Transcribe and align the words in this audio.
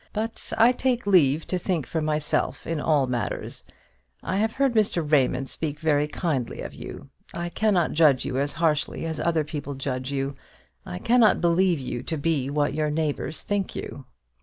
But 0.13 0.51
I 0.57 0.71
take 0.71 1.05
leave 1.05 1.45
to 1.45 1.59
think 1.59 1.85
for 1.85 2.01
myself 2.01 2.65
in 2.65 2.79
all 2.81 3.05
matters. 3.05 3.67
I 4.23 4.37
have 4.37 4.53
heard 4.53 4.73
Mr. 4.73 5.07
Raymond 5.07 5.47
speak 5.47 5.79
very 5.79 6.07
kindly 6.07 6.61
of 6.61 6.73
you; 6.73 7.11
I 7.35 7.49
cannot 7.49 7.91
judge 7.91 8.25
you 8.25 8.39
as 8.39 8.53
harshly 8.53 9.05
as 9.05 9.19
other 9.19 9.43
people 9.43 9.75
judge 9.75 10.11
you; 10.11 10.35
I 10.87 10.97
cannot 10.97 11.39
believe 11.39 11.77
you 11.79 12.01
to 12.01 12.17
be 12.17 12.49
what 12.49 12.73
your 12.73 12.89
neighbours 12.89 13.43
think 13.43 13.75
you." 13.75 14.05